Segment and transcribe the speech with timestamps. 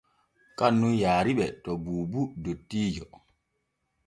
[0.57, 3.05] Kan nun yaariɓe to Buubu dottiijo.